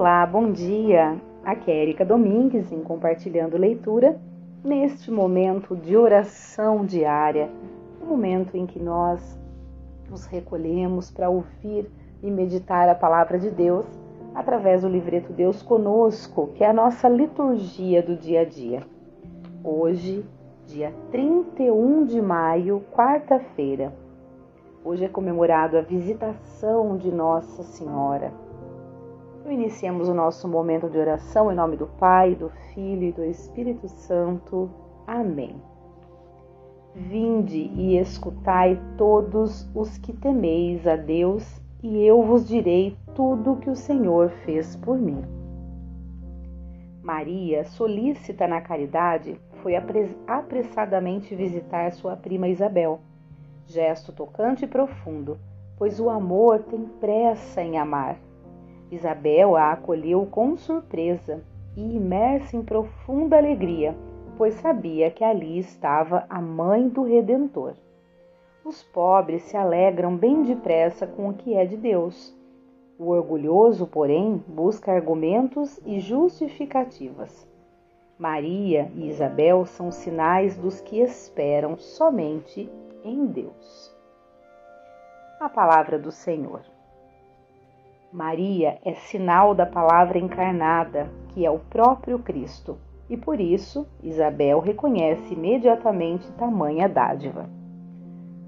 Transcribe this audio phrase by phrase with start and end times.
[0.00, 1.20] Olá, bom dia!
[1.44, 4.18] Aqui é Erika Domingues em Compartilhando Leitura,
[4.64, 7.50] neste momento de oração diária,
[8.00, 9.38] o momento em que nós
[10.08, 11.90] nos recolhemos para ouvir
[12.22, 13.84] e meditar a palavra de Deus
[14.34, 18.82] através do livreto Deus Conosco, que é a nossa liturgia do dia a dia.
[19.62, 20.24] Hoje,
[20.66, 23.92] dia 31 de maio, quarta-feira.
[24.82, 28.32] Hoje é comemorado a visitação de Nossa Senhora.
[29.48, 33.88] Iniciemos o nosso momento de oração em nome do Pai, do Filho e do Espírito
[33.88, 34.70] Santo.
[35.06, 35.56] Amém.
[36.94, 43.56] Vinde e escutai todos os que temeis a Deus, e eu vos direi tudo o
[43.56, 45.24] que o Senhor fez por mim.
[47.02, 49.74] Maria, solícita na caridade, foi
[50.26, 53.00] apressadamente visitar sua prima Isabel.
[53.66, 55.38] Gesto tocante e profundo,
[55.76, 58.18] pois o amor tem pressa em amar.
[58.90, 61.42] Isabel a acolheu com surpresa
[61.76, 63.96] e imersa em profunda alegria,
[64.36, 67.74] pois sabia que ali estava a mãe do Redentor.
[68.64, 72.36] Os pobres se alegram bem depressa com o que é de Deus.
[72.98, 77.48] O orgulhoso, porém, busca argumentos e justificativas.
[78.18, 82.70] Maria e Isabel são sinais dos que esperam somente
[83.02, 83.96] em Deus.
[85.40, 86.60] A palavra do Senhor.
[88.12, 92.76] Maria é sinal da palavra encarnada, que é o próprio Cristo,
[93.08, 97.48] e por isso Isabel reconhece imediatamente tamanha dádiva.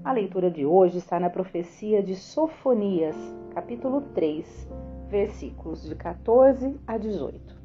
[0.03, 3.15] A leitura de hoje está na profecia de Sofonias,
[3.53, 4.69] capítulo 3,
[5.07, 7.55] versículos de 14 a 18.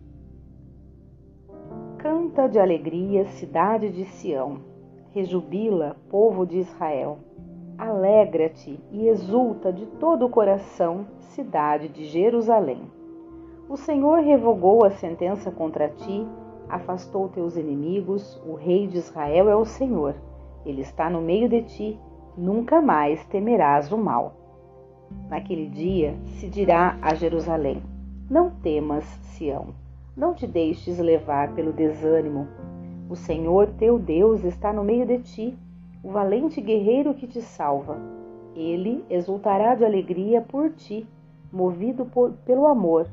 [1.98, 4.60] Canta de alegria, cidade de Sião.
[5.10, 7.19] Rejubila, povo de Israel.
[7.78, 12.82] Alegra-te e exulta de todo o coração, cidade de Jerusalém.
[13.68, 16.26] O Senhor revogou a sentença contra ti,
[16.68, 20.16] afastou teus inimigos, o rei de Israel é o Senhor.
[20.66, 21.98] Ele está no meio de ti,
[22.36, 24.34] nunca mais temerás o mal.
[25.30, 27.82] Naquele dia se dirá a Jerusalém:
[28.28, 29.69] Não temas, Sião
[30.19, 32.48] não te deixes levar pelo desânimo.
[33.08, 35.58] O Senhor teu Deus está no meio de ti,
[36.03, 37.98] o valente guerreiro que te salva.
[38.54, 41.06] Ele exultará de alegria por ti,
[41.53, 43.09] movido por, pelo amor.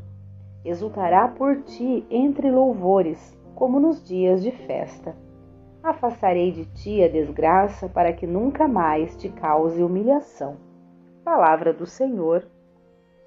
[0.63, 5.15] Exultará por ti entre louvores, como nos dias de festa.
[5.83, 10.57] Afastarei de ti a desgraça para que nunca mais te cause humilhação.
[11.23, 12.47] Palavra do Senhor.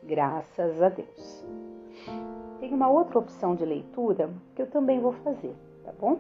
[0.03, 1.47] Graças a Deus
[2.61, 5.55] tem uma outra opção de leitura que eu também vou fazer,
[5.85, 6.19] tá bom?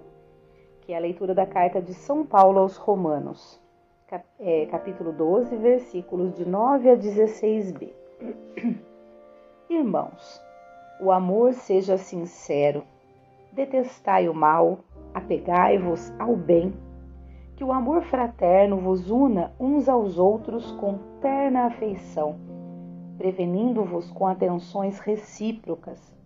[0.89, 3.61] Que é a leitura da carta de São Paulo aos Romanos,
[4.41, 7.91] é, capítulo 12, versículos de 9 a 16b.
[9.69, 10.41] Irmãos,
[10.99, 12.85] o amor seja sincero,
[13.53, 14.79] detestai o mal,
[15.13, 16.73] apegai-vos ao bem,
[17.55, 22.37] que o amor fraterno vos una uns aos outros com terna afeição,
[23.19, 26.17] prevenindo-vos com atenções recíprocas.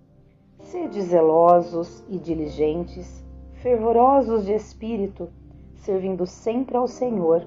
[0.61, 3.22] Sede zelosos e diligentes,
[3.63, 5.29] fervorosos de espírito,
[5.77, 7.47] servindo sempre ao Senhor,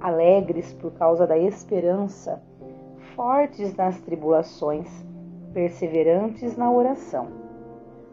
[0.00, 2.40] alegres por causa da esperança,
[3.16, 4.88] fortes nas tribulações,
[5.52, 7.26] perseverantes na oração.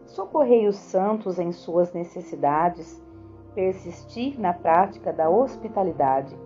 [0.06, 3.00] Socorrei os santos em suas necessidades,
[3.54, 6.36] persisti na prática da hospitalidade.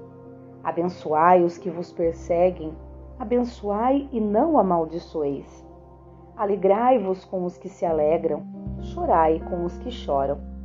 [0.62, 2.74] Abençoai os que vos perseguem,
[3.18, 5.66] abençoai e não amaldiçoeis.
[6.36, 8.42] Alegrai-vos com os que se alegram,
[8.82, 10.59] chorai com os que choram.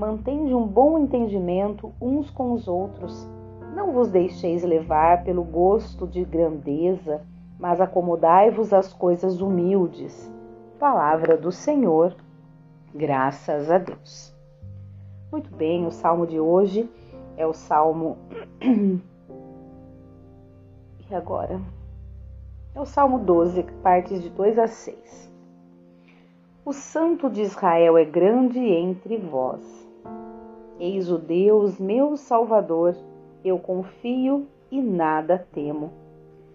[0.00, 3.28] Mantende um bom entendimento uns com os outros.
[3.74, 7.20] Não vos deixeis levar pelo gosto de grandeza,
[7.58, 10.32] mas acomodai-vos às coisas humildes.
[10.78, 12.16] Palavra do Senhor.
[12.94, 14.34] Graças a Deus.
[15.30, 16.90] Muito bem, o salmo de hoje
[17.36, 18.16] é o salmo.
[21.10, 21.60] e agora?
[22.74, 25.30] É o Salmo 12, partes de 2 a 6.
[26.64, 29.89] O Santo de Israel é grande entre vós.
[30.80, 32.96] Eis o Deus, meu Salvador,
[33.44, 35.92] eu confio e nada temo.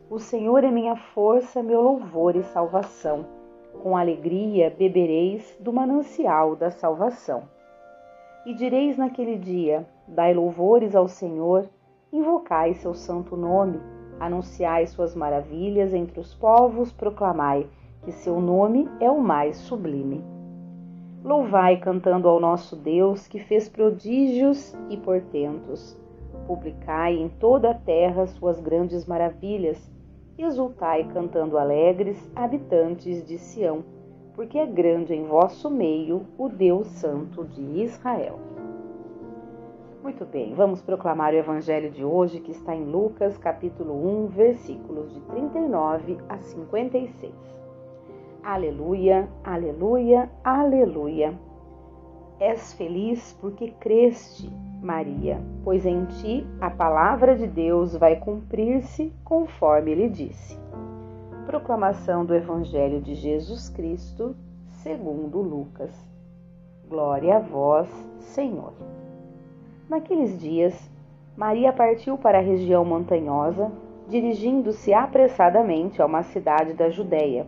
[0.09, 3.25] O Senhor é minha força, meu louvor e salvação.
[3.81, 7.43] Com alegria bebereis do manancial da salvação.
[8.45, 11.69] E direis naquele dia: Dai louvores ao Senhor,
[12.11, 13.79] invocai seu santo nome
[14.19, 17.67] Anunciai suas maravilhas entre os povos, proclamai
[18.03, 20.23] que seu nome é o mais sublime.
[21.25, 25.99] Louvai cantando ao nosso Deus que fez prodígios e portentos.
[26.45, 29.91] Publicai em toda a terra suas grandes maravilhas.
[30.37, 33.83] Exultai cantando alegres, habitantes de Sião.
[34.35, 38.37] porque é grande em vosso meio o Deus Santo de Israel.
[40.03, 45.11] Muito bem, vamos proclamar o evangelho de hoje que está em Lucas, capítulo 1, versículos
[45.11, 47.64] de 39 a 56.
[48.45, 51.33] Aleluia, aleluia, aleluia.
[52.39, 54.47] És feliz porque creste,
[54.83, 60.59] Maria, pois em ti a palavra de Deus vai cumprir-se conforme ele disse.
[61.47, 64.35] Proclamação do Evangelho de Jesus Cristo,
[64.73, 65.91] segundo Lucas.
[66.87, 67.89] Glória a vós,
[68.19, 68.73] Senhor.
[69.89, 70.87] Naqueles dias,
[71.35, 73.71] Maria partiu para a região montanhosa,
[74.07, 77.47] dirigindo-se apressadamente a uma cidade da Judéia.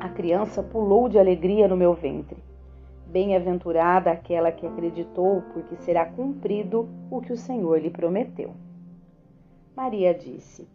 [0.00, 2.36] a criança pulou de alegria no meu ventre.
[3.06, 8.50] Bem-aventurada aquela que acreditou, porque será cumprido o que o Senhor lhe prometeu.
[9.74, 10.68] Maria disse: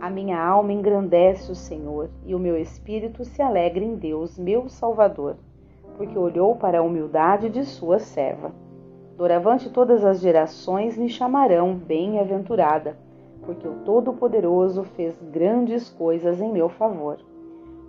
[0.00, 4.68] a minha alma engrandece o Senhor e o meu espírito se alegra em Deus, meu
[4.68, 5.36] Salvador,
[5.96, 8.52] porque olhou para a humildade de sua serva.
[9.16, 12.96] Doravante todas as gerações me chamarão bem-aventurada,
[13.42, 17.18] porque o Todo-Poderoso fez grandes coisas em meu favor.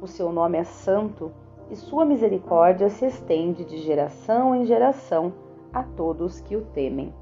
[0.02, 1.32] O seu nome é santo
[1.70, 5.34] e sua misericórdia se estende de geração em geração
[5.74, 7.14] a todos que o temem.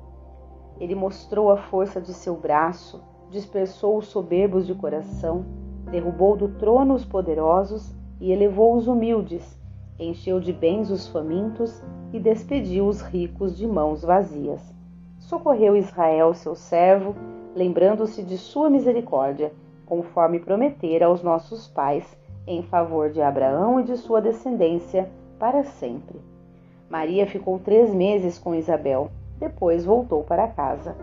[0.79, 5.45] Ele mostrou a força de seu braço dispersou os soberbos de coração,
[5.91, 9.59] derrubou do trono os poderosos e elevou os humildes,
[9.99, 11.83] encheu de bens os famintos
[12.13, 14.73] e despediu os ricos de mãos vazias.
[15.19, 17.15] Socorreu Israel, seu servo,
[17.55, 19.51] lembrando-se de sua misericórdia,
[19.85, 25.09] conforme prometera aos nossos pais, em favor de Abraão e de sua descendência
[25.39, 26.19] para sempre.
[26.89, 29.09] Maria ficou três meses com Isabel,
[29.39, 30.95] depois voltou para casa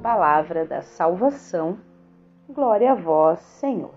[0.00, 1.78] palavra da salvação.
[2.48, 3.92] Glória a vós, Senhor.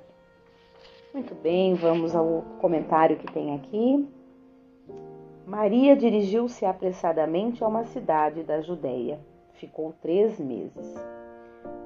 [1.14, 4.08] Muito bem, vamos ao comentário que tem aqui.
[5.46, 9.20] Maria dirigiu-se apressadamente a uma cidade da Judéia.
[9.54, 10.94] Ficou três meses.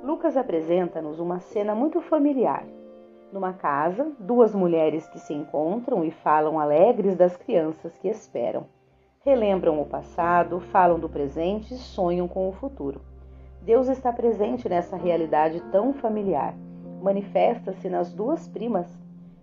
[0.03, 2.65] Lucas apresenta-nos uma cena muito familiar.
[3.31, 8.65] Numa casa, duas mulheres que se encontram e falam alegres das crianças que esperam.
[9.25, 13.01] Relembram o passado, falam do presente e sonham com o futuro.
[13.61, 16.55] Deus está presente nessa realidade tão familiar.
[17.01, 18.87] Manifesta-se nas duas primas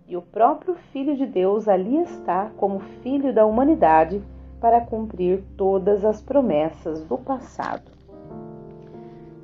[0.07, 4.23] e o próprio Filho de Deus ali está como Filho da humanidade
[4.59, 7.91] para cumprir todas as promessas do passado.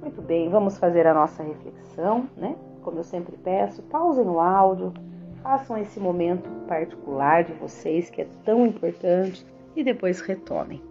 [0.02, 2.56] Muito bem, vamos fazer a nossa reflexão, né?
[2.82, 4.94] Como eu sempre peço, pausem o áudio,
[5.42, 9.46] façam esse momento particular de vocês que é tão importante
[9.76, 10.82] e depois retomem.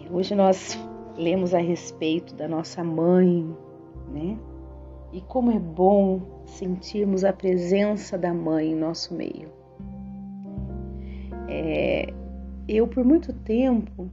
[0.00, 0.78] E hoje nós
[1.16, 3.56] lemos a respeito da nossa mãe,
[4.12, 4.36] né?
[5.12, 9.48] E como é bom sentirmos a presença da mãe em nosso meio.
[11.48, 12.12] É,
[12.66, 14.10] eu, por muito tempo,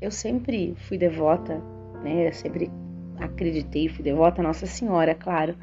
[0.00, 1.62] eu sempre fui devota,
[2.02, 2.28] né?
[2.28, 2.70] Eu sempre
[3.18, 5.54] acreditei, fui devota a Nossa Senhora, claro.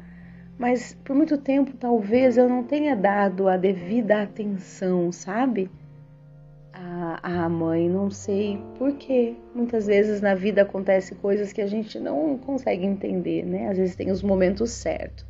[0.58, 5.70] Mas por muito tempo, talvez eu não tenha dado a devida atenção, sabe?
[6.74, 9.34] a, a mãe, não sei porquê.
[9.54, 13.68] Muitas vezes na vida acontece coisas que a gente não consegue entender, né?
[13.68, 15.24] Às vezes tem os momentos certos.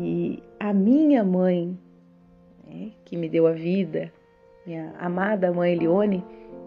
[0.00, 1.78] E a minha mãe,
[2.66, 4.12] né, que me deu a vida,
[4.66, 6.24] minha amada mãe Leone,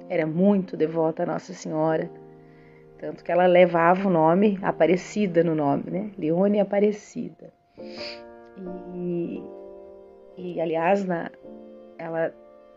[0.07, 2.09] era muito devota a Nossa Senhora.
[2.99, 6.11] Tanto que ela levava o nome Aparecida no nome, né?
[6.17, 7.51] Leone Aparecida.
[8.93, 9.41] E,
[10.37, 11.31] e aliás, na,
[11.97, 12.33] ela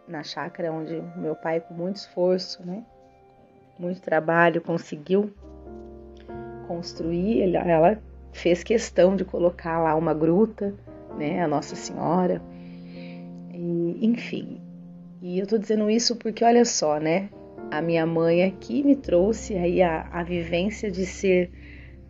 [0.06, 2.84] na chácara onde meu pai, com muito esforço, né,
[3.78, 5.32] muito trabalho, conseguiu
[6.66, 7.54] construir.
[7.54, 7.98] Ela
[8.32, 10.74] fez questão de colocar lá uma gruta,
[11.16, 12.40] né, a Nossa Senhora.
[13.52, 14.60] E, enfim,
[15.20, 17.28] e eu tô dizendo isso porque olha só, né,
[17.72, 21.50] a minha mãe aqui me trouxe aí a, a vivência de ser,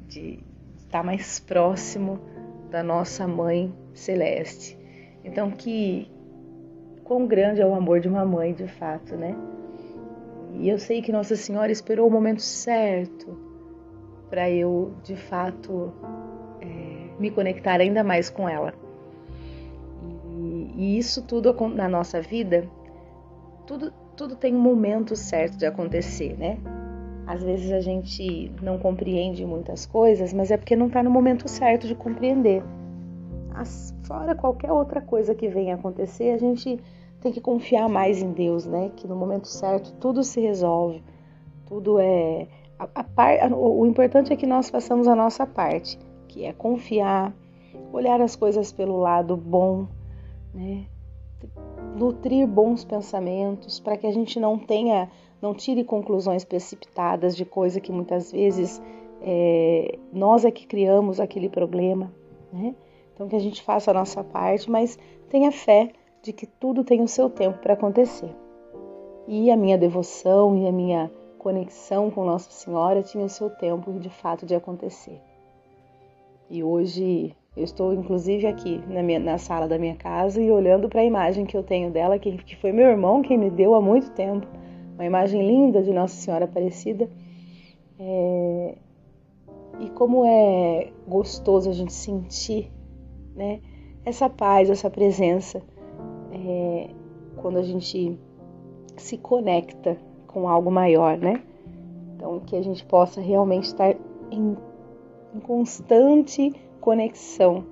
[0.09, 0.41] de
[0.77, 2.19] estar mais próximo
[2.69, 4.77] da nossa mãe celeste.
[5.25, 6.11] Então que
[7.05, 9.37] quão grande é o amor de uma mãe, de fato, né?
[10.55, 13.39] E eu sei que Nossa Senhora esperou o momento certo
[14.29, 15.93] para eu, de fato,
[16.61, 18.75] é, me conectar ainda mais com ela.
[20.27, 22.69] E, e isso tudo na nossa vida,
[23.65, 26.59] tudo, tudo tem um momento certo de acontecer, né?
[27.27, 31.49] Às vezes a gente não compreende muitas coisas, mas é porque não está no momento
[31.49, 32.63] certo de compreender.
[33.55, 36.79] As, fora qualquer outra coisa que venha acontecer, a gente
[37.21, 38.91] tem que confiar mais em Deus, né?
[38.97, 41.03] Que no momento certo tudo se resolve,
[41.67, 42.49] tudo é.
[42.79, 47.33] A, a, a, o importante é que nós façamos a nossa parte, que é confiar,
[47.93, 49.87] olhar as coisas pelo lado bom,
[50.53, 50.87] né?
[51.97, 57.81] Nutrir bons pensamentos para que a gente não tenha, não tire conclusões precipitadas de coisa
[57.81, 58.81] que muitas vezes
[59.21, 62.13] é, nós é que criamos aquele problema,
[62.53, 62.75] né?
[63.15, 67.03] Então que a gente faça a nossa parte, mas tenha fé de que tudo tem
[67.03, 68.35] o seu tempo para acontecer.
[69.29, 73.93] E a minha devoção e a minha conexão com Nossa Senhora tinha o seu tempo
[73.99, 75.21] de fato de acontecer.
[76.49, 80.89] E hoje eu estou inclusive aqui na, minha, na sala da minha casa e olhando
[80.89, 83.75] para a imagem que eu tenho dela, que, que foi meu irmão quem me deu
[83.75, 84.47] há muito tempo,
[84.95, 87.09] uma imagem linda de Nossa Senhora Aparecida.
[87.99, 88.75] É,
[89.81, 92.71] e como é gostoso a gente sentir
[93.35, 93.61] né,
[94.05, 95.63] essa paz, essa presença,
[96.33, 96.89] é,
[97.37, 98.19] quando a gente
[98.97, 101.43] se conecta com algo maior, né?
[102.15, 103.95] Então, que a gente possa realmente estar
[104.31, 104.57] em,
[105.35, 106.53] em constante
[106.83, 107.65] conexão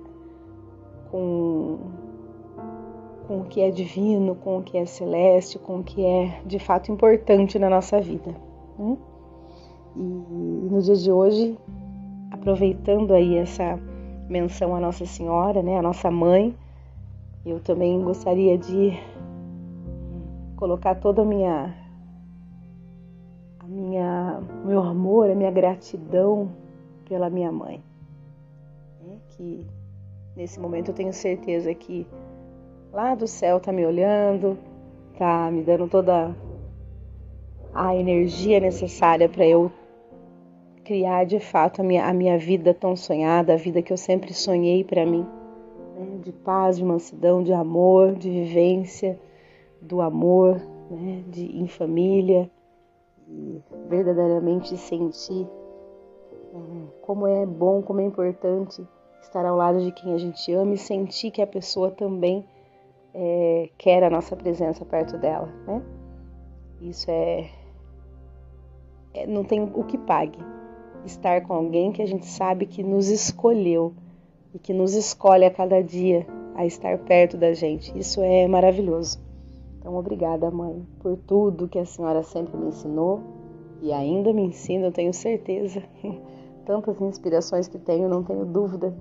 [1.11, 1.77] com,
[3.27, 6.57] com o que é divino, com o que é celeste, com o que é de
[6.57, 8.33] fato importante na nossa vida.
[8.79, 8.97] Né?
[9.97, 11.59] E no dia de hoje,
[12.31, 13.77] aproveitando aí essa
[14.29, 16.55] menção à Nossa Senhora, né, a nossa mãe,
[17.45, 18.97] eu também gostaria de
[20.55, 21.75] colocar toda a minha
[23.59, 26.49] a minha meu amor, a minha gratidão
[27.09, 27.83] pela minha mãe
[29.41, 29.65] que
[30.35, 32.05] nesse momento eu tenho certeza que
[32.93, 34.55] lá do céu tá me olhando,
[35.17, 36.35] tá me dando toda
[37.73, 39.71] a energia necessária para eu
[40.83, 44.31] criar de fato a minha, a minha vida tão sonhada, a vida que eu sempre
[44.31, 45.25] sonhei para mim,
[45.97, 46.19] né?
[46.21, 49.19] de paz, de mansidão, de amor, de vivência,
[49.81, 51.23] do amor, né?
[51.27, 52.47] de em família
[53.27, 55.47] e verdadeiramente sentir
[56.53, 56.87] né?
[57.01, 58.85] como é bom, como é importante
[59.21, 62.45] estar ao lado de quem a gente ama e sentir que a pessoa também
[63.13, 65.81] é, quer a nossa presença perto dela, né?
[66.81, 67.49] Isso é,
[69.13, 70.39] é, não tem o que pague
[71.05, 73.93] estar com alguém que a gente sabe que nos escolheu
[74.53, 76.25] e que nos escolhe a cada dia
[76.55, 77.97] a estar perto da gente.
[77.97, 79.19] Isso é maravilhoso.
[79.79, 83.21] Então, obrigada, mãe, por tudo que a senhora sempre me ensinou
[83.81, 85.81] e ainda me ensina, eu tenho certeza.
[86.65, 88.93] Tantas inspirações que tenho, não tenho dúvida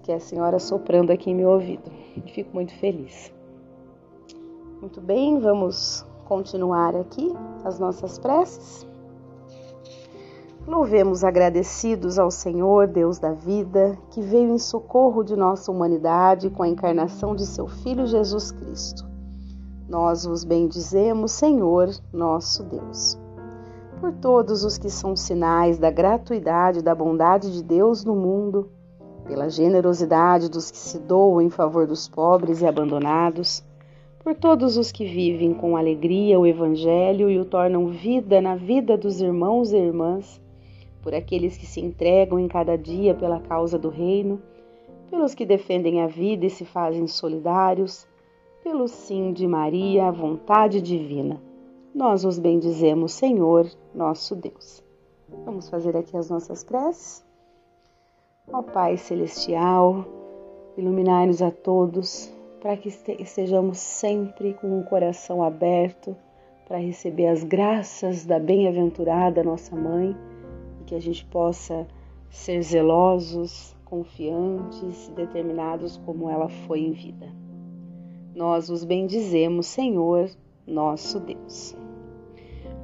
[0.00, 1.90] que é a senhora soprando aqui em meu ouvido.
[2.32, 3.32] Fico muito feliz.
[4.80, 7.32] Muito bem, vamos continuar aqui
[7.64, 8.86] as nossas preces.
[10.66, 16.62] Louvemos agradecidos ao Senhor, Deus da vida, que veio em socorro de nossa humanidade com
[16.62, 19.04] a encarnação de seu Filho Jesus Cristo.
[19.88, 23.21] Nós vos bendizemos, Senhor, nosso Deus.
[24.02, 28.68] Por todos os que são sinais da gratuidade da bondade de Deus no mundo,
[29.24, 33.64] pela generosidade dos que se doam em favor dos pobres e abandonados,
[34.18, 38.98] por todos os que vivem com alegria o Evangelho e o tornam vida na vida
[38.98, 40.42] dos irmãos e irmãs,
[41.00, 44.42] por aqueles que se entregam em cada dia pela causa do Reino,
[45.12, 48.04] pelos que defendem a vida e se fazem solidários,
[48.64, 51.51] pelo sim de Maria, a vontade divina.
[51.94, 54.82] Nós os bendizemos, Senhor, nosso Deus.
[55.44, 57.22] Vamos fazer aqui as nossas preces.
[58.50, 60.06] Ó Pai Celestial,
[60.76, 62.32] iluminai-nos a todos
[62.62, 66.16] para que estejamos sempre com o coração aberto
[66.66, 70.16] para receber as graças da bem-aventurada nossa mãe
[70.80, 71.86] e que a gente possa
[72.30, 77.28] ser zelosos, confiantes determinados como ela foi em vida.
[78.34, 80.30] Nós os bendizemos, Senhor,
[80.66, 81.76] nosso Deus.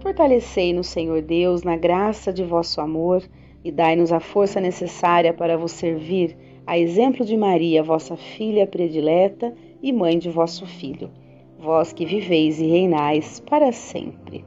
[0.00, 3.22] Fortalecei-nos, Senhor Deus, na graça de vosso amor
[3.64, 9.54] e dai-nos a força necessária para vos servir, a exemplo de Maria, vossa filha predileta
[9.82, 11.10] e mãe de vosso filho,
[11.58, 14.44] vós que viveis e reinais para sempre.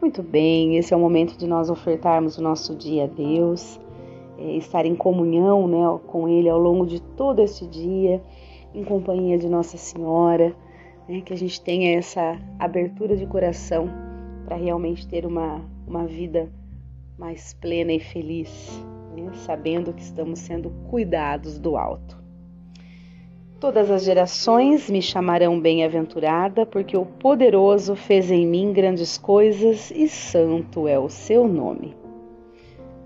[0.00, 3.80] Muito bem, esse é o momento de nós ofertarmos o nosso dia a Deus,
[4.38, 8.22] é, estar em comunhão né, com Ele ao longo de todo este dia,
[8.74, 10.54] em companhia de Nossa Senhora,
[11.08, 13.88] né, que a gente tenha essa abertura de coração
[14.44, 16.50] para realmente ter uma, uma vida
[17.18, 18.82] mais plena e feliz,
[19.16, 19.30] né?
[19.34, 22.24] sabendo que estamos sendo cuidados do alto.
[23.58, 30.08] Todas as gerações me chamarão bem-aventurada, porque o poderoso fez em mim grandes coisas e
[30.08, 31.96] santo é o seu nome.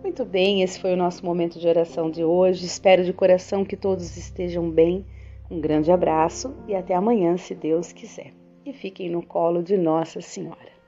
[0.02, 2.66] Muito bem, esse foi o nosso momento de oração de hoje.
[2.66, 5.07] Espero de coração que todos estejam bem.
[5.50, 8.33] Um grande abraço e até amanhã, se Deus quiser.
[8.64, 10.80] E fiquem no colo de Nossa Senhora.